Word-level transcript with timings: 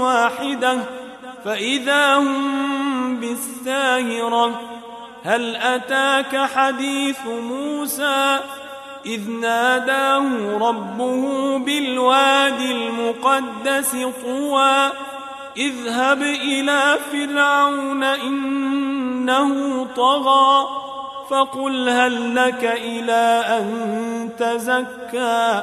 واحدة 0.00 0.78
فإذا 1.44 2.16
هم 2.16 3.16
بالساهرة 3.16 4.60
هل 5.24 5.56
أتاك 5.56 6.36
حديث 6.36 7.26
موسى؟ 7.26 8.40
إذ 9.06 9.30
ناداه 9.30 10.58
ربه 10.60 11.58
بالوادي 11.58 12.72
المقدس 12.72 13.96
طوى 14.24 14.90
اذهب 15.56 16.22
إلى 16.22 16.96
فرعون 17.12 18.04
إنه 18.04 19.84
طغى 19.96 20.68
فقل 21.30 21.88
هل 21.88 22.34
لك 22.34 22.64
إلى 22.64 23.44
أن 23.48 24.30
تزكى؟ 24.38 25.62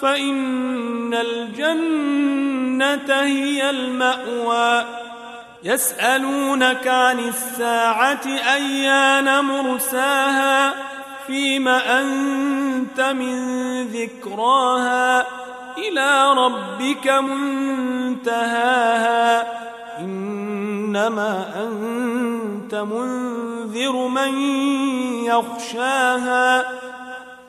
فإن 0.00 1.14
الجنة 1.14 3.22
هي 3.22 3.70
المأوى. 3.70 4.84
يسألونك 5.64 6.88
عن 6.88 7.18
الساعة 7.18 8.26
أيان 8.54 9.44
مرساها؟ 9.44 10.74
فيم 11.26 11.68
أنت 11.68 13.00
من 13.00 13.36
ذكراها؟ 13.86 15.26
إلى 15.78 16.32
ربك 16.32 17.08
منتهاها. 17.08 18.36
إنما 20.00 21.62
أنت 21.62 22.74
منذر 22.74 24.08
من 24.08 24.38
يخشاها. 25.24 26.64